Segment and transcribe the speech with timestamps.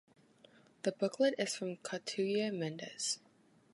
[0.81, 3.19] The booklet is from Catulle Mendes.